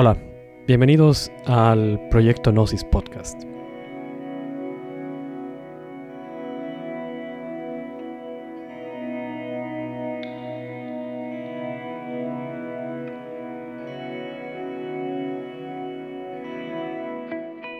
Hola, 0.00 0.16
bienvenidos 0.68 1.32
al 1.44 1.98
proyecto 2.08 2.52
Gnosis 2.52 2.84
Podcast. 2.84 3.42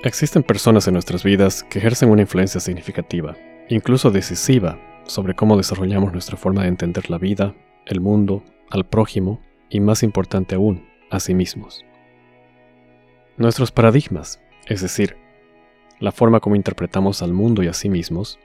Existen 0.02 0.42
personas 0.42 0.88
en 0.88 0.94
nuestras 0.94 1.22
vidas 1.22 1.62
que 1.62 1.78
ejercen 1.78 2.10
una 2.10 2.22
influencia 2.22 2.60
significativa, 2.60 3.36
incluso 3.68 4.10
decisiva, 4.10 4.76
sobre 5.06 5.36
cómo 5.36 5.56
desarrollamos 5.56 6.12
nuestra 6.12 6.36
forma 6.36 6.62
de 6.62 6.68
entender 6.70 7.10
la 7.10 7.18
vida, 7.18 7.54
el 7.86 8.00
mundo, 8.00 8.42
al 8.70 8.86
prójimo 8.86 9.40
y, 9.70 9.78
más 9.78 10.02
importante 10.02 10.56
aún, 10.56 10.84
a 11.12 11.20
sí 11.20 11.32
mismos. 11.32 11.84
Nuestros 13.38 13.70
paradigmas, 13.70 14.40
es 14.66 14.82
decir, 14.82 15.16
la 16.00 16.10
forma 16.10 16.40
como 16.40 16.56
interpretamos 16.56 17.22
al 17.22 17.32
mundo 17.32 17.62
y 17.62 17.68
a 17.68 17.72
sí 17.72 17.88
mismos, 17.88 18.36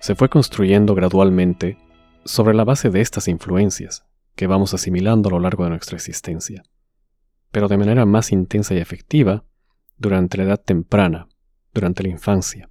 se 0.00 0.14
fue 0.14 0.28
construyendo 0.28 0.94
gradualmente 0.94 1.78
sobre 2.26 2.52
la 2.52 2.64
base 2.64 2.90
de 2.90 3.00
estas 3.00 3.26
influencias 3.28 4.04
que 4.36 4.46
vamos 4.46 4.74
asimilando 4.74 5.30
a 5.30 5.32
lo 5.32 5.40
largo 5.40 5.64
de 5.64 5.70
nuestra 5.70 5.96
existencia, 5.96 6.62
pero 7.52 7.68
de 7.68 7.78
manera 7.78 8.04
más 8.04 8.32
intensa 8.32 8.74
y 8.74 8.78
efectiva 8.78 9.44
durante 9.96 10.36
la 10.36 10.44
edad 10.44 10.60
temprana, 10.60 11.26
durante 11.72 12.02
la 12.02 12.10
infancia. 12.10 12.68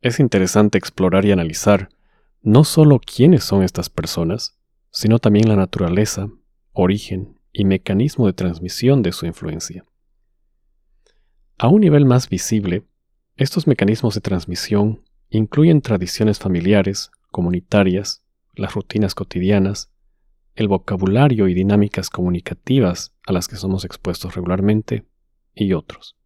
Es 0.00 0.18
interesante 0.18 0.76
explorar 0.76 1.24
y 1.24 1.30
analizar 1.30 1.88
no 2.42 2.64
solo 2.64 2.98
quiénes 2.98 3.44
son 3.44 3.62
estas 3.62 3.88
personas, 3.88 4.58
sino 4.90 5.20
también 5.20 5.48
la 5.48 5.54
naturaleza, 5.54 6.26
origen 6.72 7.38
y 7.52 7.64
mecanismo 7.64 8.26
de 8.26 8.32
transmisión 8.32 9.02
de 9.02 9.12
su 9.12 9.26
influencia. 9.26 9.84
A 11.62 11.68
un 11.68 11.82
nivel 11.82 12.06
más 12.06 12.30
visible, 12.30 12.86
estos 13.36 13.66
mecanismos 13.66 14.14
de 14.14 14.22
transmisión 14.22 15.04
incluyen 15.28 15.82
tradiciones 15.82 16.38
familiares, 16.38 17.10
comunitarias, 17.30 18.24
las 18.54 18.72
rutinas 18.72 19.14
cotidianas, 19.14 19.92
el 20.54 20.68
vocabulario 20.68 21.48
y 21.48 21.52
dinámicas 21.52 22.08
comunicativas 22.08 23.14
a 23.26 23.34
las 23.34 23.46
que 23.46 23.56
somos 23.56 23.84
expuestos 23.84 24.36
regularmente, 24.36 25.04
y 25.54 25.74
otros. 25.74 26.16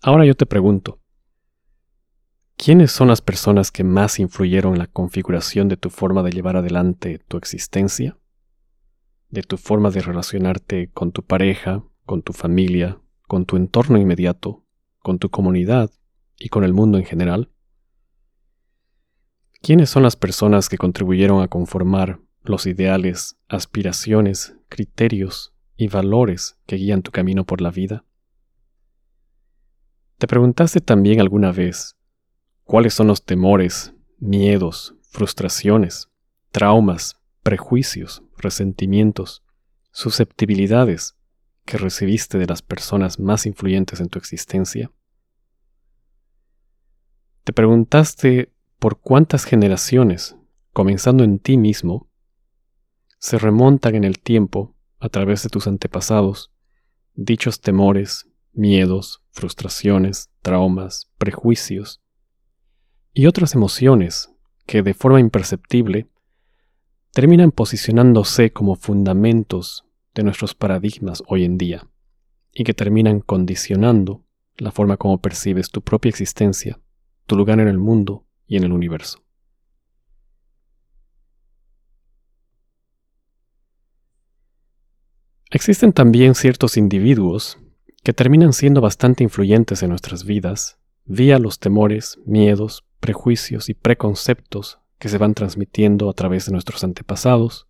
Ahora 0.00 0.24
yo 0.24 0.34
te 0.34 0.46
pregunto, 0.46 0.98
¿quiénes 2.56 2.90
son 2.90 3.08
las 3.08 3.20
personas 3.20 3.70
que 3.70 3.84
más 3.84 4.18
influyeron 4.18 4.72
en 4.72 4.78
la 4.78 4.86
configuración 4.86 5.68
de 5.68 5.76
tu 5.76 5.90
forma 5.90 6.22
de 6.22 6.30
llevar 6.30 6.56
adelante 6.56 7.18
tu 7.18 7.36
existencia? 7.36 8.16
¿De 9.28 9.42
tu 9.42 9.58
forma 9.58 9.90
de 9.90 10.00
relacionarte 10.00 10.88
con 10.88 11.12
tu 11.12 11.22
pareja, 11.22 11.84
con 12.08 12.22
tu 12.22 12.32
familia, 12.32 12.98
con 13.24 13.44
tu 13.44 13.58
entorno 13.58 13.98
inmediato, 13.98 14.64
con 15.00 15.18
tu 15.18 15.28
comunidad 15.28 15.90
y 16.38 16.48
con 16.48 16.64
el 16.64 16.72
mundo 16.72 16.96
en 16.96 17.04
general? 17.04 17.52
¿Quiénes 19.60 19.90
son 19.90 20.04
las 20.04 20.16
personas 20.16 20.70
que 20.70 20.78
contribuyeron 20.78 21.42
a 21.42 21.48
conformar 21.48 22.18
los 22.40 22.66
ideales, 22.66 23.36
aspiraciones, 23.46 24.56
criterios 24.70 25.54
y 25.76 25.88
valores 25.88 26.58
que 26.64 26.76
guían 26.76 27.02
tu 27.02 27.10
camino 27.10 27.44
por 27.44 27.60
la 27.60 27.70
vida? 27.70 28.06
¿Te 30.16 30.26
preguntaste 30.26 30.80
también 30.80 31.20
alguna 31.20 31.52
vez 31.52 31.98
cuáles 32.64 32.94
son 32.94 33.08
los 33.08 33.22
temores, 33.22 33.92
miedos, 34.18 34.94
frustraciones, 35.10 36.08
traumas, 36.52 37.20
prejuicios, 37.42 38.22
resentimientos, 38.38 39.44
susceptibilidades 39.92 41.17
que 41.68 41.76
recibiste 41.76 42.38
de 42.38 42.46
las 42.46 42.62
personas 42.62 43.20
más 43.20 43.44
influyentes 43.44 44.00
en 44.00 44.08
tu 44.08 44.18
existencia? 44.18 44.90
¿Te 47.44 47.52
preguntaste 47.52 48.50
por 48.78 49.00
cuántas 49.00 49.44
generaciones, 49.44 50.34
comenzando 50.72 51.24
en 51.24 51.38
ti 51.38 51.58
mismo, 51.58 52.08
se 53.18 53.36
remontan 53.36 53.96
en 53.96 54.04
el 54.04 54.18
tiempo, 54.18 54.74
a 54.98 55.10
través 55.10 55.42
de 55.42 55.50
tus 55.50 55.66
antepasados, 55.66 56.50
dichos 57.14 57.60
temores, 57.60 58.26
miedos, 58.52 59.22
frustraciones, 59.30 60.30
traumas, 60.40 61.10
prejuicios 61.18 62.00
y 63.12 63.26
otras 63.26 63.54
emociones 63.54 64.32
que 64.64 64.82
de 64.82 64.94
forma 64.94 65.20
imperceptible 65.20 66.08
terminan 67.12 67.52
posicionándose 67.52 68.52
como 68.52 68.74
fundamentos 68.74 69.87
de 70.14 70.22
nuestros 70.22 70.54
paradigmas 70.54 71.22
hoy 71.26 71.44
en 71.44 71.58
día 71.58 71.86
y 72.52 72.64
que 72.64 72.74
terminan 72.74 73.20
condicionando 73.20 74.24
la 74.56 74.72
forma 74.72 74.96
como 74.96 75.20
percibes 75.20 75.70
tu 75.70 75.82
propia 75.82 76.08
existencia, 76.08 76.80
tu 77.26 77.36
lugar 77.36 77.60
en 77.60 77.68
el 77.68 77.78
mundo 77.78 78.26
y 78.46 78.56
en 78.56 78.64
el 78.64 78.72
universo. 78.72 79.22
Existen 85.50 85.92
también 85.92 86.34
ciertos 86.34 86.76
individuos 86.76 87.58
que 88.02 88.12
terminan 88.12 88.52
siendo 88.52 88.80
bastante 88.80 89.24
influyentes 89.24 89.82
en 89.82 89.90
nuestras 89.90 90.24
vidas 90.24 90.78
vía 91.04 91.38
los 91.38 91.58
temores, 91.58 92.18
miedos, 92.26 92.84
prejuicios 93.00 93.68
y 93.68 93.74
preconceptos 93.74 94.78
que 94.98 95.08
se 95.08 95.18
van 95.18 95.34
transmitiendo 95.34 96.10
a 96.10 96.12
través 96.12 96.46
de 96.46 96.52
nuestros 96.52 96.84
antepasados 96.84 97.67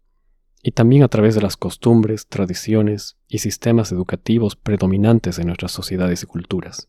y 0.62 0.72
también 0.72 1.02
a 1.02 1.08
través 1.08 1.34
de 1.34 1.42
las 1.42 1.56
costumbres, 1.56 2.26
tradiciones 2.26 3.16
y 3.28 3.38
sistemas 3.38 3.92
educativos 3.92 4.56
predominantes 4.56 5.38
en 5.38 5.46
nuestras 5.46 5.72
sociedades 5.72 6.22
y 6.22 6.26
culturas. 6.26 6.88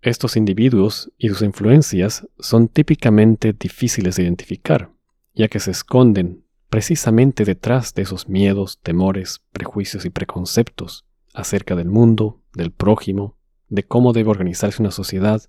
Estos 0.00 0.36
individuos 0.36 1.12
y 1.18 1.28
sus 1.28 1.42
influencias 1.42 2.28
son 2.38 2.68
típicamente 2.68 3.52
difíciles 3.52 4.16
de 4.16 4.22
identificar, 4.22 4.92
ya 5.34 5.48
que 5.48 5.58
se 5.58 5.72
esconden 5.72 6.44
precisamente 6.68 7.44
detrás 7.44 7.94
de 7.94 8.02
esos 8.02 8.28
miedos, 8.28 8.78
temores, 8.82 9.42
prejuicios 9.52 10.04
y 10.04 10.10
preconceptos 10.10 11.06
acerca 11.34 11.74
del 11.74 11.88
mundo, 11.88 12.42
del 12.54 12.72
prójimo, 12.72 13.36
de 13.68 13.82
cómo 13.82 14.12
debe 14.12 14.30
organizarse 14.30 14.82
una 14.82 14.90
sociedad, 14.90 15.42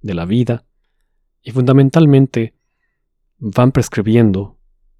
de 0.00 0.14
la 0.14 0.24
vida, 0.24 0.64
y 1.42 1.50
fundamentalmente 1.50 2.54
van 3.38 3.72
prescribiendo 3.72 4.57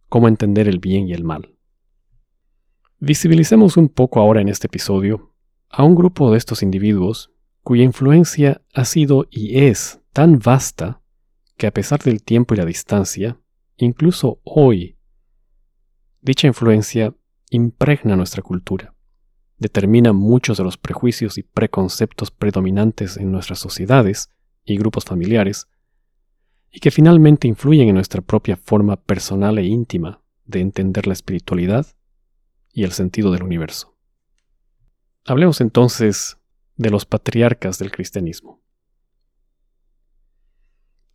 cómo 0.09 0.29
entender 0.29 0.69
el 0.69 0.79
bien 0.79 1.09
y 1.09 1.13
el 1.13 1.25
mal. 1.25 1.55
Visibilicemos 3.01 3.77
un 3.77 3.89
poco 3.89 4.21
ahora 4.21 4.41
en 4.41 4.49
este 4.49 4.67
episodio 4.67 5.35
a 5.71 5.85
un 5.85 5.95
grupo 5.95 6.31
de 6.31 6.39
estos 6.39 6.63
individuos 6.63 7.31
cuya 7.63 7.85
influencia 7.85 8.63
ha 8.75 8.85
sido 8.85 9.27
y 9.31 9.65
es 9.65 10.01
tan 10.13 10.39
vasta 10.39 11.01
que 11.57 11.67
a 11.67 11.73
pesar 11.73 12.01
del 12.01 12.23
tiempo 12.23 12.55
y 12.55 12.57
la 12.57 12.65
distancia, 12.65 13.39
incluso 13.77 14.41
hoy, 14.45 14.97
dicha 16.21 16.47
influencia 16.47 17.15
impregna 17.51 18.17
nuestra 18.17 18.43
cultura, 18.43 18.95
determina 19.59 20.13
muchos 20.13 20.57
de 20.59 20.65
los 20.65 20.79
prejuicios 20.79 21.37
y 21.37 21.43
preconceptos 21.43 22.31
predominantes 22.31 23.17
en 23.17 23.31
nuestras 23.31 23.59
sociedades 23.59 24.31
y 24.65 24.77
grupos 24.77 25.05
familiares, 25.05 25.69
y 26.71 26.81
que 26.81 26.91
finalmente 26.91 27.49
influyen 27.49 27.89
en 27.89 27.95
nuestra 27.95 28.21
propia 28.21 28.57
forma 28.57 28.97
personal 28.97 29.59
e 29.59 29.65
íntima 29.65 30.23
de 30.45 30.61
entender 30.61 31.07
la 31.07 31.13
espiritualidad 31.13 31.87
y 32.73 32.85
el 32.85 32.93
sentido 32.93 33.33
del 33.33 33.43
universo. 33.43 33.97
Hablemos 35.25 35.61
entonces 35.61 36.39
de 36.77 36.91
los 36.91 37.05
patriarcas 37.05 37.79
del 37.79 37.91
cristianismo. 37.91 38.63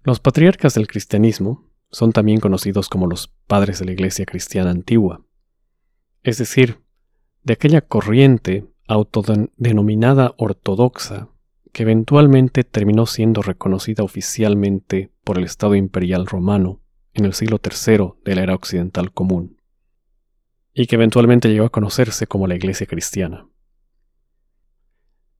Los 0.03 0.19
patriarcas 0.19 0.74
del 0.74 0.88
cristianismo 0.88 1.70
son 1.90 2.12
también 2.12 2.40
conocidos 2.40 2.90
como 2.90 3.08
los 3.08 3.29
padres 3.47 3.79
de 3.79 3.85
la 3.85 3.94
Iglesia 3.94 4.26
cristiana 4.26 4.72
antigua, 4.72 5.26
es 6.23 6.38
decir, 6.38 6.82
de 7.44 7.53
aquella 7.53 7.82
corriente 7.82 8.66
autodenominada 8.88 10.34
ortodoxa 10.38 11.29
que 11.73 11.84
eventualmente 11.84 12.64
terminó 12.64 13.08
siendo 13.08 13.41
reconocida 13.41 14.03
oficialmente 14.03 15.11
por 15.23 15.40
el 15.40 15.43
Estado 15.43 15.75
imperial 15.75 16.28
romano 16.28 16.81
en 17.14 17.25
el 17.25 17.34
siglo 17.34 17.59
III 17.61 18.14
de 18.23 18.35
la 18.35 18.43
era 18.43 18.53
occidental 18.53 19.11
común, 19.11 19.58
y 20.72 20.85
que 20.85 20.96
eventualmente 20.96 21.49
llegó 21.49 21.66
a 21.66 21.72
conocerse 21.72 22.28
como 22.28 22.47
la 22.47 22.55
Iglesia 22.55 22.85
cristiana. 22.85 23.47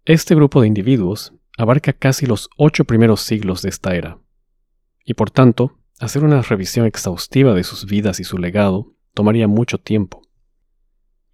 Este 0.06 0.34
grupo 0.34 0.62
de 0.62 0.68
individuos 0.68 1.34
abarca 1.56 1.94
casi 1.94 2.26
los 2.26 2.50
ocho 2.58 2.84
primeros 2.84 3.22
siglos 3.22 3.62
de 3.62 3.70
esta 3.70 3.96
era, 3.96 4.20
y 5.06 5.14
por 5.14 5.30
tanto, 5.30 5.78
hacer 6.00 6.24
una 6.24 6.42
revisión 6.42 6.88
exhaustiva 6.88 7.54
de 7.54 7.64
sus 7.64 7.86
vidas 7.86 8.20
y 8.20 8.24
su 8.24 8.40
legado 8.40 8.96
tomaría 9.14 9.48
mucho 9.48 9.78
tiempo. 9.78 10.24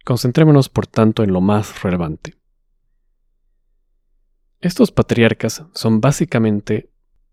Concentrémonos, 0.04 0.68
por 0.68 0.86
tanto, 0.86 1.22
en 1.22 1.32
lo 1.32 1.40
más 1.40 1.82
relevante. 1.82 2.39
Estos 4.60 4.92
patriarcas 4.92 5.64
son 5.74 6.00
básicamente, 6.00 6.90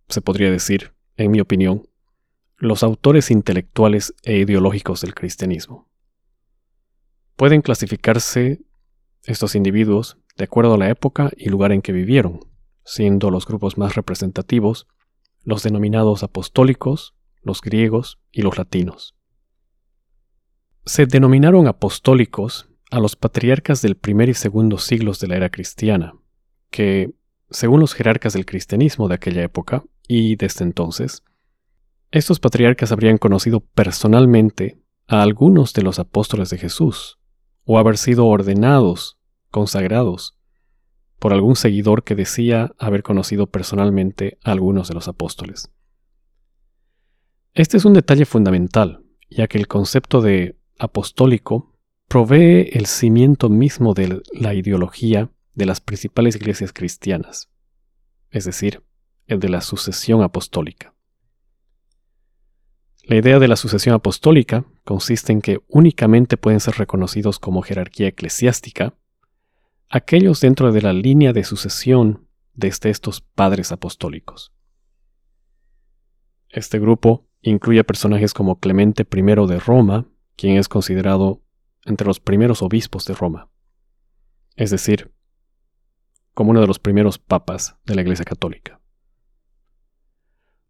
se 0.07 0.21
podría 0.21 0.50
decir, 0.50 0.94
en 1.15 1.31
mi 1.31 1.39
opinión, 1.39 1.88
los 2.57 2.83
autores 2.83 3.31
intelectuales 3.31 4.13
e 4.24 4.38
ideológicos 4.38 5.01
del 5.01 5.13
cristianismo. 5.13 5.89
Pueden 7.35 7.62
clasificarse 7.62 8.62
estos 9.24 9.56
individuos 9.56 10.18
de 10.38 10.45
acuerdo 10.45 10.75
a 10.75 10.77
la 10.77 10.89
época 10.89 11.31
y 11.35 11.50
lugar 11.50 11.71
en 11.71 11.81
que 11.81 11.91
vivieron, 11.91 12.39
siendo 12.83 13.30
los 13.30 13.45
grupos 13.45 13.77
más 13.77 13.95
representativos 13.95 14.88
los 15.47 15.63
denominados 15.63 16.23
apostólicos, 16.23 17.15
los 17.41 17.62
griegos 17.62 18.19
y 18.33 18.41
los 18.41 18.57
latinos. 18.57 19.15
Se 20.85 21.06
denominaron 21.06 21.68
apostólicos 21.68 22.69
a 22.91 23.00
los 23.00 23.15
patriarcas 23.15 23.81
del 23.81 23.95
primer 23.95 24.27
y 24.27 24.33
segundo 24.33 24.77
siglos 24.77 25.21
de 25.21 25.27
la 25.30 25.38
era 25.38 25.50
cristiana, 25.50 26.15
que, 26.69 27.13
según 27.49 27.79
los 27.79 27.94
jerarcas 27.94 28.33
del 28.33 28.45
cristianismo 28.45 29.07
de 29.07 29.15
aquella 29.15 29.44
época 29.44 29.83
y 30.07 30.35
desde 30.35 30.63
entonces, 30.63 31.23
estos 32.11 32.39
patriarcas 32.39 32.91
habrían 32.91 33.17
conocido 33.17 33.61
personalmente 33.61 34.81
a 35.07 35.21
algunos 35.21 35.73
de 35.73 35.83
los 35.83 35.99
apóstoles 35.99 36.49
de 36.49 36.57
Jesús, 36.57 37.19
o 37.63 37.79
haber 37.79 37.97
sido 37.97 38.27
ordenados, 38.27 39.17
consagrados, 39.51 40.38
por 41.19 41.33
algún 41.33 41.55
seguidor 41.55 42.03
que 42.03 42.15
decía 42.15 42.73
haber 42.77 43.03
conocido 43.03 43.47
personalmente 43.47 44.38
a 44.44 44.51
algunos 44.51 44.88
de 44.88 44.94
los 44.94 45.07
apóstoles. 45.07 45.71
Este 47.53 47.77
es 47.77 47.85
un 47.85 47.94
detalle 47.94 48.25
fundamental, 48.25 49.03
ya 49.29 49.47
que 49.47 49.57
el 49.57 49.67
concepto 49.67 50.21
de 50.21 50.57
apostólico 50.77 51.73
provee 52.07 52.69
el 52.71 52.85
cimiento 52.85 53.49
mismo 53.49 53.94
de 53.94 54.21
la 54.31 54.53
ideología 54.53 55.31
de 55.57 55.65
las 55.65 55.81
principales 55.81 56.36
iglesias 56.36 56.71
cristianas, 56.71 57.50
es 58.30 58.45
decir, 58.45 58.83
el 59.25 59.39
de 59.39 59.50
la 59.50 59.62
sucesión 59.62 60.21
apostólica. 60.21 60.94
La 63.01 63.15
idea 63.15 63.39
de 63.39 63.48
la 63.48 63.56
sucesión 63.56 63.95
apostólica 63.95 64.65
consiste 64.83 65.33
en 65.33 65.42
que 65.42 65.63
únicamente 65.68 66.38
pueden 66.38 66.59
ser 66.59 66.75
reconocidos 66.75 67.39
como 67.39 67.63
jerarquía 67.63 68.09
eclesiástica 68.09 68.94
aquellos 69.89 70.42
dentro 70.42 70.71
de 70.71 70.83
la 70.83 70.94
línea 70.94 71.33
de 71.33 71.44
sucesión 71.44 72.27
desde 72.54 72.92
estos 72.92 73.21
padres 73.21 73.71
apostólicos. 73.71 74.54
Este 76.50 76.77
grupo 76.77 77.27
incluye 77.42 77.83
personajes 77.83 78.36
como 78.36 78.59
Clemente 78.59 79.07
I 79.12 79.21
de 79.24 79.59
Roma, 79.59 80.06
quien 80.36 80.57
es 80.57 80.69
considerado 80.69 81.42
entre 81.83 82.06
los 82.06 82.19
primeros 82.19 82.62
obispos 82.62 83.06
de 83.06 83.15
Roma, 83.15 83.50
es 84.56 84.69
decir, 84.69 85.12
como 86.37 86.51
uno 86.51 86.61
de 86.61 86.67
los 86.67 86.77
primeros 86.77 87.17
papas 87.17 87.79
de 87.83 87.95
la 87.95 88.03
Iglesia 88.03 88.23
Católica. 88.23 88.79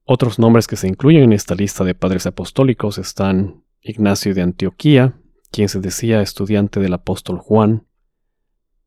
Otros 0.06 0.40
nombres 0.40 0.66
que 0.66 0.78
se 0.78 0.88
incluyen 0.88 1.24
en 1.24 1.34
esta 1.34 1.56
lista 1.56 1.84
de 1.84 1.94
padres 1.94 2.26
apostólicos 2.26 2.98
están 2.98 3.66
Ignacio 3.82 4.34
de 4.34 4.44
Antioquía, 4.44 5.20
quien 5.52 5.68
se 5.68 5.82
decía 5.82 6.22
estudiante 6.22 6.80
del 6.80 6.94
apóstol 6.94 7.40
Juan, 7.40 7.86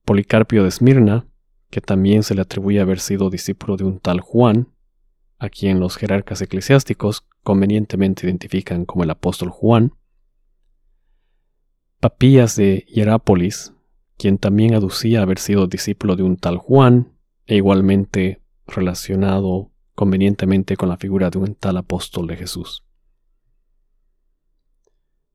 Policarpio 0.07 0.63
de 0.63 0.71
Esmirna, 0.71 1.29
que 1.69 1.83
también 1.83 2.23
se 2.23 2.35
le 2.35 2.41
atribuye 2.41 2.81
haber 2.81 3.01
sido 3.01 3.29
discípulo 3.29 3.77
de 3.77 3.85
un 3.85 4.01
tal 4.01 4.21
Juan, 4.21 4.73
a 5.37 5.51
quien 5.51 5.81
los 5.81 5.99
jerarcas 5.99 6.41
eclesiásticos 6.41 7.29
convenientemente 7.43 8.27
identifican 8.27 8.87
como 8.87 9.05
el 9.05 9.11
apóstol 9.11 9.51
Juan, 9.51 9.93
Papías 12.01 12.57
de 12.57 12.87
Hierápolis, 12.89 13.75
quien 14.21 14.37
también 14.37 14.75
aducía 14.75 15.23
haber 15.23 15.39
sido 15.39 15.67
discípulo 15.67 16.15
de 16.15 16.23
un 16.23 16.37
tal 16.37 16.59
Juan, 16.59 17.15
e 17.47 17.57
igualmente 17.57 18.43
relacionado 18.67 19.71
convenientemente 19.95 20.77
con 20.77 20.91
la 20.91 20.99
figura 20.99 21.31
de 21.31 21.39
un 21.39 21.55
tal 21.55 21.79
apóstol 21.79 22.27
de 22.27 22.37
Jesús. 22.37 22.85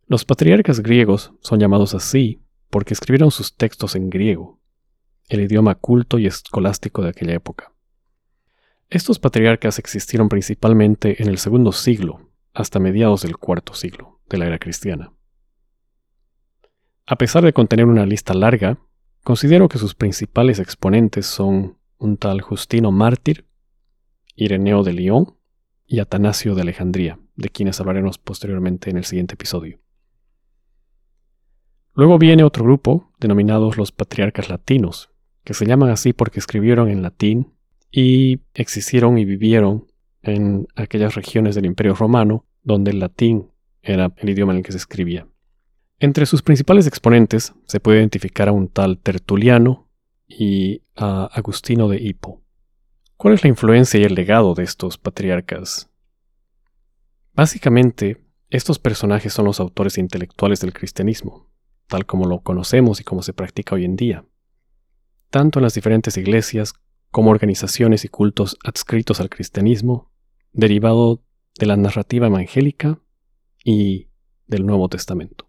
Los 0.05 0.23
patriarcas 0.23 0.81
griegos 0.81 1.33
son 1.41 1.59
llamados 1.59 1.95
así 1.95 2.43
porque 2.69 2.93
escribieron 2.93 3.31
sus 3.31 3.55
textos 3.55 3.95
en 3.95 4.11
griego, 4.11 4.59
el 5.29 5.41
idioma 5.41 5.73
culto 5.73 6.19
y 6.19 6.27
escolástico 6.27 7.01
de 7.01 7.09
aquella 7.09 7.33
época. 7.33 7.73
Estos 8.91 9.17
patriarcas 9.17 9.79
existieron 9.79 10.29
principalmente 10.29 11.23
en 11.23 11.29
el 11.29 11.39
segundo 11.39 11.71
siglo, 11.71 12.29
hasta 12.53 12.79
mediados 12.79 13.23
del 13.23 13.37
cuarto 13.37 13.73
siglo 13.73 14.21
de 14.29 14.37
la 14.37 14.45
era 14.45 14.59
cristiana. 14.59 15.11
A 17.07 17.17
pesar 17.17 17.43
de 17.43 17.53
contener 17.53 17.85
una 17.85 18.07
lista 18.07 18.33
larga, 18.33 18.79
considero 19.23 19.69
que 19.69 19.77
sus 19.77 19.93
principales 19.93 20.57
exponentes 20.57 21.27
son 21.27 21.77
un 21.99 22.17
tal 22.17 22.41
Justino 22.41 22.91
Mártir, 22.91 23.45
Ireneo 24.35 24.81
de 24.83 24.93
León 24.93 25.37
y 25.85 25.99
Atanasio 25.99 26.55
de 26.55 26.63
Alejandría, 26.63 27.19
de 27.35 27.49
quienes 27.49 27.79
hablaremos 27.79 28.17
posteriormente 28.17 28.89
en 28.89 28.97
el 28.97 29.05
siguiente 29.05 29.35
episodio. 29.35 29.79
Luego 31.93 32.17
viene 32.17 32.43
otro 32.43 32.63
grupo, 32.63 33.13
denominados 33.19 33.77
los 33.77 33.91
patriarcas 33.91 34.49
latinos, 34.49 35.11
que 35.43 35.53
se 35.53 35.67
llaman 35.67 35.91
así 35.91 36.11
porque 36.11 36.39
escribieron 36.39 36.89
en 36.89 37.03
latín 37.03 37.53
y 37.91 38.41
existieron 38.55 39.19
y 39.19 39.25
vivieron 39.25 39.85
en 40.23 40.67
aquellas 40.75 41.13
regiones 41.13 41.53
del 41.53 41.67
Imperio 41.67 41.93
Romano 41.93 42.45
donde 42.63 42.89
el 42.89 42.99
latín 42.99 43.51
era 43.83 44.11
el 44.17 44.29
idioma 44.29 44.53
en 44.53 44.57
el 44.57 44.63
que 44.63 44.71
se 44.71 44.79
escribía. 44.79 45.27
Entre 45.99 46.25
sus 46.25 46.41
principales 46.41 46.87
exponentes 46.87 47.53
se 47.65 47.79
puede 47.79 47.99
identificar 47.99 48.49
a 48.49 48.51
un 48.51 48.67
tal 48.67 48.99
Tertuliano 48.99 49.89
y 50.27 50.81
a 50.95 51.25
Agustino 51.25 51.87
de 51.87 52.01
Hippo. 52.01 52.41
¿Cuál 53.17 53.33
es 53.33 53.43
la 53.43 53.49
influencia 53.49 53.99
y 53.99 54.03
el 54.03 54.15
legado 54.15 54.55
de 54.55 54.63
estos 54.63 54.97
patriarcas? 54.97 55.89
Básicamente, 57.33 58.23
estos 58.49 58.79
personajes 58.79 59.33
son 59.33 59.45
los 59.45 59.59
autores 59.59 59.97
intelectuales 59.97 60.59
del 60.59 60.73
cristianismo, 60.73 61.49
tal 61.87 62.05
como 62.05 62.25
lo 62.25 62.41
conocemos 62.41 62.99
y 62.99 63.03
como 63.03 63.21
se 63.21 63.33
practica 63.33 63.75
hoy 63.75 63.85
en 63.85 63.95
día 63.95 64.25
tanto 65.35 65.59
en 65.59 65.63
las 65.63 65.73
diferentes 65.73 66.15
iglesias 66.15 66.75
como 67.11 67.29
organizaciones 67.29 68.05
y 68.05 68.07
cultos 68.07 68.57
adscritos 68.63 69.19
al 69.19 69.29
cristianismo, 69.29 70.09
derivado 70.53 71.23
de 71.59 71.65
la 71.65 71.75
narrativa 71.75 72.27
evangélica 72.27 73.01
y 73.61 74.07
del 74.47 74.65
Nuevo 74.65 74.87
Testamento. 74.87 75.44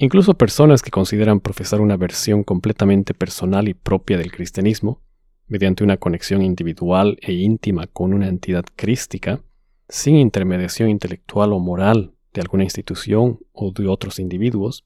Incluso 0.00 0.34
personas 0.34 0.80
que 0.80 0.92
consideran 0.92 1.40
profesar 1.40 1.80
una 1.80 1.96
versión 1.96 2.44
completamente 2.44 3.14
personal 3.14 3.66
y 3.66 3.74
propia 3.74 4.16
del 4.16 4.30
cristianismo, 4.30 5.02
mediante 5.48 5.82
una 5.82 5.96
conexión 5.96 6.40
individual 6.40 7.18
e 7.20 7.32
íntima 7.32 7.88
con 7.88 8.14
una 8.14 8.28
entidad 8.28 8.64
crística, 8.76 9.40
sin 9.88 10.14
intermediación 10.14 10.88
intelectual 10.88 11.52
o 11.52 11.58
moral 11.58 12.14
de 12.32 12.40
alguna 12.40 12.62
institución 12.62 13.40
o 13.52 13.72
de 13.72 13.88
otros 13.88 14.20
individuos, 14.20 14.84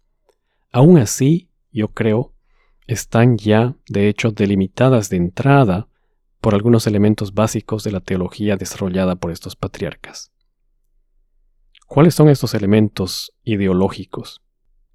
aún 0.73 0.97
así, 0.97 1.51
yo 1.71 1.89
creo, 1.89 2.33
están 2.87 3.37
ya, 3.37 3.77
de 3.89 4.09
hecho, 4.09 4.31
delimitadas 4.31 5.11
de 5.11 5.19
entrada 5.19 5.89
por 6.41 6.55
algunos 6.55 6.87
elementos 6.87 7.35
básicos 7.35 7.85
de 7.85 7.93
la 7.93 8.01
teología 8.01 8.57
desarrollada 8.57 9.17
por 9.17 9.31
estos 9.31 9.57
patriarcas. 9.57 10.33
¿Cuáles 11.87 12.15
son 12.15 12.31
estos 12.31 12.55
elementos 12.55 13.35
ideológicos 13.45 14.41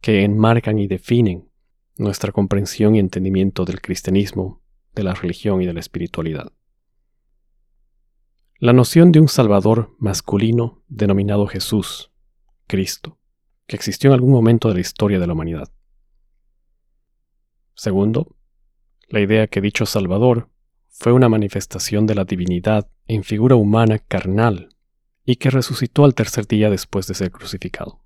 que 0.02 0.24
enmarcan 0.24 0.80
y 0.80 0.88
definen 0.88 1.50
nuestra 1.98 2.32
comprensión 2.32 2.96
y 2.96 3.00
entendimiento 3.00 3.66
del 3.66 3.82
cristianismo, 3.82 4.62
de 4.94 5.04
la 5.04 5.14
religión 5.14 5.62
y 5.62 5.66
de 5.66 5.74
la 5.74 5.80
espiritualidad? 5.80 6.52
La 8.60 8.74
noción 8.74 9.12
de 9.12 9.20
un 9.20 9.28
Salvador 9.28 9.96
masculino 10.00 10.84
denominado 10.88 11.46
Jesús, 11.46 12.12
Cristo, 12.66 13.20
que 13.68 13.76
existió 13.76 14.10
en 14.10 14.16
algún 14.16 14.32
momento 14.32 14.68
de 14.70 14.76
la 14.76 14.82
historia 14.82 15.20
de 15.20 15.28
la 15.28 15.34
humanidad. 15.34 15.72
Segundo, 17.76 18.36
la 19.10 19.20
idea 19.20 19.46
que 19.48 19.62
dicho 19.62 19.86
Salvador 19.86 20.50
fue 20.90 21.12
una 21.14 21.30
manifestación 21.30 22.08
de 22.08 22.16
la 22.16 22.26
divinidad 22.26 22.90
en 23.06 23.24
figura 23.24 23.56
humana 23.56 24.00
carnal 24.00 24.70
y 25.24 25.36
que 25.36 25.52
resucitó 25.52 26.06
al 26.06 26.16
tercer 26.16 26.48
día 26.48 26.72
después 26.72 27.06
de 27.06 27.14
ser 27.14 27.32
crucificado. 27.32 28.02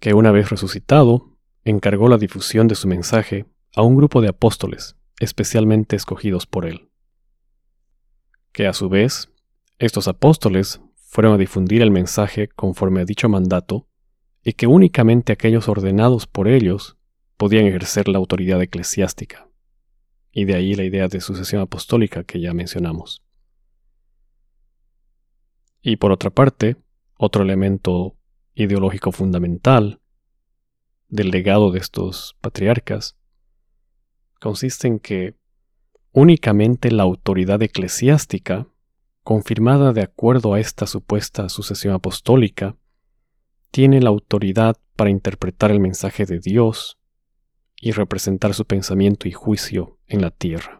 Que 0.00 0.12
una 0.12 0.32
vez 0.32 0.50
resucitado, 0.50 1.38
encargó 1.64 2.08
la 2.08 2.18
difusión 2.18 2.66
de 2.66 2.74
su 2.74 2.88
mensaje 2.88 3.46
a 3.76 3.82
un 3.82 3.96
grupo 3.96 4.20
de 4.20 4.28
apóstoles 4.28 4.96
especialmente 5.20 5.94
escogidos 5.94 6.46
por 6.46 6.66
él. 6.66 6.88
Que 8.52 8.66
a 8.66 8.72
su 8.72 8.88
vez, 8.88 9.30
estos 9.78 10.08
apóstoles 10.08 10.80
fueron 10.96 11.34
a 11.34 11.38
difundir 11.38 11.82
el 11.82 11.90
mensaje 11.90 12.48
conforme 12.48 13.02
a 13.02 13.04
dicho 13.04 13.28
mandato 13.28 13.86
y 14.42 14.54
que 14.54 14.66
únicamente 14.66 15.32
aquellos 15.32 15.68
ordenados 15.68 16.26
por 16.26 16.48
ellos 16.48 16.96
podían 17.36 17.66
ejercer 17.66 18.08
la 18.08 18.18
autoridad 18.18 18.60
eclesiástica, 18.60 19.48
y 20.32 20.44
de 20.44 20.54
ahí 20.54 20.74
la 20.74 20.84
idea 20.84 21.08
de 21.08 21.20
sucesión 21.20 21.60
apostólica 21.60 22.24
que 22.24 22.40
ya 22.40 22.54
mencionamos. 22.54 23.22
Y 25.82 25.96
por 25.96 26.12
otra 26.12 26.30
parte, 26.30 26.76
otro 27.16 27.42
elemento 27.42 28.16
ideológico 28.54 29.12
fundamental 29.12 30.00
del 31.08 31.30
legado 31.30 31.72
de 31.72 31.80
estos 31.80 32.36
patriarcas 32.40 33.16
consiste 34.40 34.88
en 34.88 34.98
que 34.98 35.34
únicamente 36.12 36.90
la 36.90 37.04
autoridad 37.04 37.62
eclesiástica, 37.62 38.66
confirmada 39.22 39.92
de 39.92 40.02
acuerdo 40.02 40.54
a 40.54 40.60
esta 40.60 40.86
supuesta 40.86 41.48
sucesión 41.48 41.94
apostólica, 41.94 42.76
tiene 43.70 44.00
la 44.00 44.08
autoridad 44.08 44.76
para 44.96 45.10
interpretar 45.10 45.70
el 45.70 45.78
mensaje 45.78 46.26
de 46.26 46.40
Dios 46.40 46.98
y 47.76 47.92
representar 47.92 48.54
su 48.54 48.64
pensamiento 48.64 49.28
y 49.28 49.32
juicio 49.32 49.98
en 50.06 50.22
la 50.22 50.30
tierra. 50.30 50.79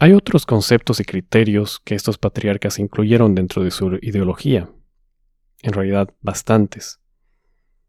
Hay 0.00 0.12
otros 0.12 0.44
conceptos 0.44 0.98
y 1.00 1.04
criterios 1.04 1.80
que 1.84 1.94
estos 1.94 2.18
patriarcas 2.18 2.78
incluyeron 2.78 3.34
dentro 3.34 3.62
de 3.62 3.70
su 3.70 3.98
ideología, 4.02 4.68
en 5.62 5.72
realidad 5.72 6.12
bastantes, 6.20 7.00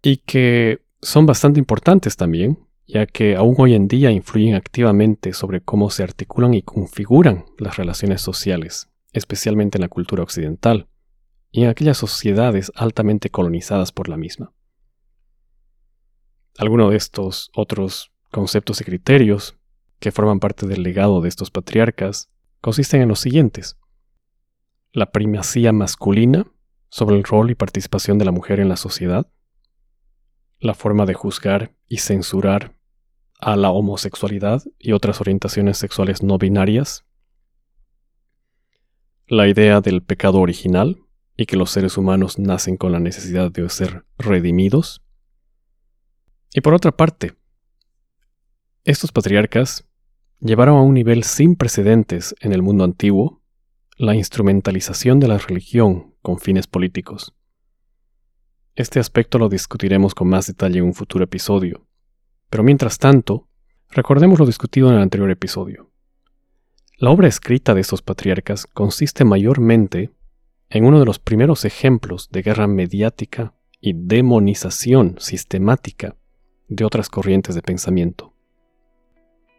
y 0.03 0.17
que 0.17 0.81
son 1.01 1.25
bastante 1.25 1.59
importantes 1.59 2.15
también, 2.15 2.59
ya 2.87 3.07
que 3.07 3.35
aún 3.35 3.55
hoy 3.57 3.73
en 3.73 3.87
día 3.87 4.11
influyen 4.11 4.53
activamente 4.53 5.33
sobre 5.33 5.61
cómo 5.61 5.89
se 5.89 6.03
articulan 6.03 6.53
y 6.53 6.61
configuran 6.61 7.45
las 7.57 7.77
relaciones 7.77 8.21
sociales, 8.21 8.89
especialmente 9.11 9.79
en 9.79 9.81
la 9.81 9.89
cultura 9.89 10.21
occidental, 10.21 10.87
y 11.51 11.63
en 11.63 11.69
aquellas 11.69 11.97
sociedades 11.97 12.71
altamente 12.75 13.29
colonizadas 13.31 13.91
por 13.91 14.09
la 14.09 14.17
misma. 14.17 14.53
Algunos 16.57 16.91
de 16.91 16.97
estos 16.97 17.49
otros 17.55 18.11
conceptos 18.29 18.79
y 18.81 18.83
criterios 18.83 19.57
que 19.99 20.11
forman 20.11 20.39
parte 20.39 20.67
del 20.67 20.83
legado 20.83 21.21
de 21.21 21.29
estos 21.29 21.51
patriarcas 21.51 22.29
consisten 22.61 23.01
en 23.01 23.09
los 23.09 23.19
siguientes. 23.19 23.77
La 24.91 25.11
primacía 25.11 25.71
masculina 25.71 26.45
sobre 26.89 27.15
el 27.17 27.23
rol 27.23 27.51
y 27.51 27.55
participación 27.55 28.17
de 28.17 28.25
la 28.25 28.31
mujer 28.31 28.59
en 28.59 28.69
la 28.69 28.77
sociedad, 28.77 29.27
la 30.59 30.73
forma 30.73 31.05
de 31.05 31.13
juzgar 31.13 31.75
y 31.87 31.97
censurar 31.97 32.75
a 33.39 33.55
la 33.55 33.69
homosexualidad 33.69 34.63
y 34.79 34.93
otras 34.93 35.21
orientaciones 35.21 35.77
sexuales 35.77 36.23
no 36.23 36.37
binarias, 36.37 37.05
la 39.27 39.47
idea 39.47 39.81
del 39.81 40.03
pecado 40.03 40.39
original 40.39 40.97
y 41.35 41.45
que 41.45 41.57
los 41.57 41.71
seres 41.71 41.97
humanos 41.97 42.39
nacen 42.39 42.77
con 42.77 42.91
la 42.91 42.99
necesidad 42.99 43.51
de 43.51 43.67
ser 43.69 44.05
redimidos. 44.17 45.03
Y 46.53 46.61
por 46.61 46.73
otra 46.73 46.95
parte, 46.95 47.35
estos 48.85 49.11
patriarcas 49.11 49.83
llevaron 50.39 50.77
a 50.77 50.81
un 50.83 50.93
nivel 50.93 51.23
sin 51.23 51.55
precedentes 51.55 52.35
en 52.39 52.53
el 52.53 52.61
mundo 52.61 52.83
antiguo 52.83 53.41
la 53.97 54.13
instrumentalización 54.13 55.19
de 55.19 55.27
la 55.27 55.39
religión 55.39 56.13
con 56.21 56.37
fines 56.37 56.67
políticos. 56.67 57.33
Este 58.75 58.99
aspecto 58.99 59.39
lo 59.39 59.49
discutiremos 59.49 60.13
con 60.13 60.27
más 60.27 60.45
detalle 60.45 60.77
en 60.77 60.85
un 60.85 60.93
futuro 60.93 61.23
episodio, 61.23 61.87
pero 62.51 62.63
mientras 62.63 62.99
tanto, 62.99 63.47
recordemos 63.89 64.37
lo 64.37 64.45
discutido 64.45 64.89
en 64.89 64.95
el 64.95 65.01
anterior 65.01 65.31
episodio. 65.31 65.91
La 66.99 67.09
obra 67.09 67.27
escrita 67.27 67.73
de 67.73 67.81
estos 67.81 68.03
patriarcas 68.03 68.67
consiste 68.67 69.25
mayormente 69.25 70.11
en 70.69 70.85
uno 70.85 70.99
de 70.99 71.05
los 71.05 71.17
primeros 71.17 71.65
ejemplos 71.65 72.29
de 72.29 72.43
guerra 72.43 72.67
mediática 72.67 73.55
y 73.81 73.93
demonización 73.95 75.15
sistemática 75.17 76.17
de 76.67 76.85
otras 76.85 77.09
corrientes 77.09 77.55
de 77.55 77.63
pensamiento, 77.63 78.34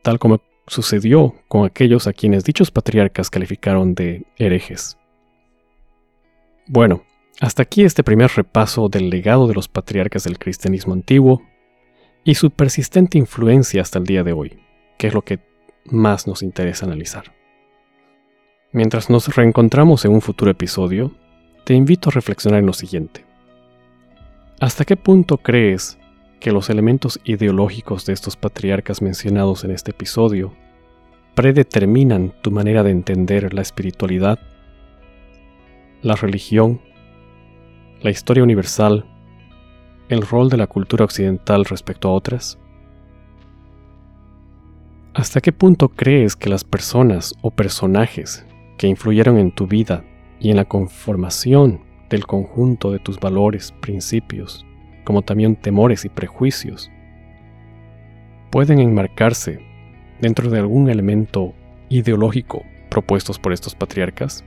tal 0.06 0.20
como 0.20 0.40
sucedió 0.68 1.34
con 1.48 1.66
aquellos 1.66 2.06
a 2.06 2.12
quienes 2.12 2.44
dichos 2.44 2.70
patriarcas 2.70 3.28
calificaron 3.28 3.96
de 3.96 4.24
herejes. 4.36 4.96
Bueno, 6.68 7.02
hasta 7.40 7.64
aquí 7.64 7.82
este 7.82 8.04
primer 8.04 8.30
repaso 8.30 8.88
del 8.88 9.10
legado 9.10 9.48
de 9.48 9.54
los 9.54 9.66
patriarcas 9.66 10.22
del 10.22 10.38
cristianismo 10.38 10.92
antiguo 10.92 11.42
y 12.22 12.36
su 12.36 12.52
persistente 12.52 13.18
influencia 13.18 13.82
hasta 13.82 13.98
el 13.98 14.04
día 14.04 14.22
de 14.22 14.32
hoy, 14.32 14.60
que 14.96 15.08
es 15.08 15.14
lo 15.14 15.22
que 15.22 15.40
más 15.86 16.28
nos 16.28 16.44
interesa 16.44 16.86
analizar. 16.86 17.34
Mientras 18.70 19.10
nos 19.10 19.34
reencontramos 19.34 20.04
en 20.04 20.12
un 20.12 20.20
futuro 20.20 20.52
episodio, 20.52 21.16
te 21.64 21.74
invito 21.74 22.10
a 22.10 22.12
reflexionar 22.12 22.60
en 22.60 22.66
lo 22.66 22.74
siguiente. 22.74 23.24
¿Hasta 24.60 24.84
qué 24.84 24.96
punto 24.96 25.38
crees 25.38 25.98
que 26.40 26.52
los 26.52 26.70
elementos 26.70 27.20
ideológicos 27.24 28.06
de 28.06 28.12
estos 28.12 28.36
patriarcas 28.36 29.02
mencionados 29.02 29.64
en 29.64 29.70
este 29.70 29.90
episodio 29.90 30.54
predeterminan 31.34 32.34
tu 32.42 32.50
manera 32.50 32.82
de 32.82 32.90
entender 32.90 33.52
la 33.52 33.62
espiritualidad, 33.62 34.38
la 36.02 36.14
religión, 36.14 36.80
la 38.00 38.10
historia 38.10 38.42
universal 38.42 39.06
el 40.08 40.22
rol 40.22 40.48
de 40.48 40.56
la 40.56 40.66
cultura 40.66 41.04
occidental 41.04 41.64
respecto 41.64 42.08
a 42.08 42.12
otras? 42.12 42.58
¿Hasta 45.14 45.40
qué 45.40 45.52
punto 45.52 45.88
crees 45.88 46.36
que 46.36 46.50
las 46.50 46.64
personas 46.64 47.34
o 47.40 47.50
personajes 47.50 48.46
que 48.76 48.86
influyeron 48.86 49.38
en 49.38 49.52
tu 49.52 49.66
vida 49.66 50.04
y 50.38 50.50
en 50.50 50.56
la 50.56 50.66
conformación 50.66 51.80
del 52.10 52.26
conjunto 52.26 52.92
de 52.92 52.98
tus 52.98 53.18
valores, 53.18 53.72
principios, 53.80 54.65
como 55.06 55.22
también 55.22 55.54
temores 55.54 56.04
y 56.04 56.08
prejuicios, 56.08 56.90
pueden 58.50 58.80
enmarcarse 58.80 59.60
dentro 60.20 60.50
de 60.50 60.58
algún 60.58 60.90
elemento 60.90 61.54
ideológico 61.88 62.64
propuestos 62.90 63.38
por 63.38 63.52
estos 63.52 63.76
patriarcas? 63.76 64.44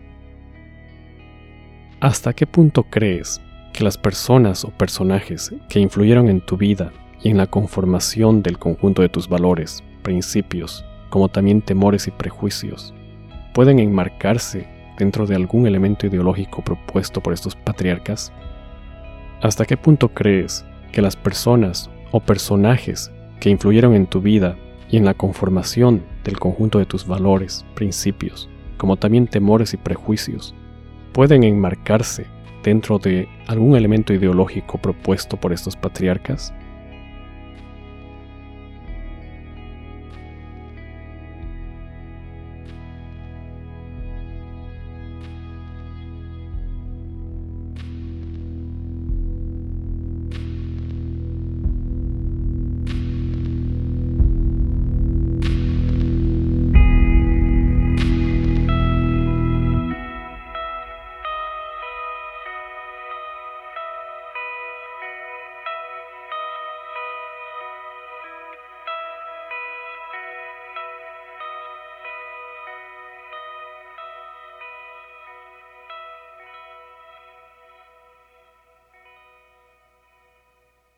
¿Hasta 2.01 2.33
qué 2.33 2.45
punto 2.45 2.83
crees 2.83 3.41
que 3.73 3.85
las 3.85 3.97
personas 3.97 4.65
o 4.65 4.71
personajes 4.71 5.53
que 5.69 5.79
influyeron 5.79 6.27
en 6.27 6.41
tu 6.41 6.57
vida 6.57 6.91
y 7.23 7.29
en 7.29 7.37
la 7.37 7.47
conformación 7.47 8.43
del 8.43 8.59
conjunto 8.59 9.01
de 9.01 9.09
tus 9.09 9.29
valores, 9.29 9.81
principios, 10.01 10.83
como 11.09 11.29
también 11.29 11.61
temores 11.61 12.05
y 12.07 12.11
prejuicios, 12.11 12.93
pueden 13.53 13.79
enmarcarse 13.79 14.67
dentro 14.97 15.25
de 15.25 15.35
algún 15.35 15.67
elemento 15.67 16.05
ideológico 16.07 16.61
propuesto 16.63 17.21
por 17.21 17.31
estos 17.31 17.55
patriarcas? 17.55 18.33
¿Hasta 19.41 19.65
qué 19.65 19.77
punto 19.77 20.10
crees 20.10 20.65
que 20.91 21.01
las 21.01 21.15
personas 21.15 21.89
o 22.12 22.19
personajes 22.19 23.10
que 23.39 23.50
influyeron 23.50 23.93
en 23.93 24.05
tu 24.05 24.19
vida 24.19 24.58
y 24.89 24.98
en 24.98 25.05
la 25.05 25.13
conformación 25.13 26.03
del 26.25 26.38
conjunto 26.38 26.77
de 26.77 26.86
tus 26.86 27.08
valores, 27.08 27.65
principios, 27.74 28.50
como 28.77 28.98
también 28.98 29.27
temores 29.27 29.74
y 29.74 29.77
prejuicios, 29.77 30.53
pueden 31.13 31.46
enmarcarse 31.46 32.25
dentro 32.63 33.00
de 33.00 33.29
algún 33.48 33.77
elemento 33.77 34.13
ideológico 34.13 34.77
propuesto 34.77 35.38
por 35.38 35.53
estos 35.53 35.77
patriarcas? 35.77 36.53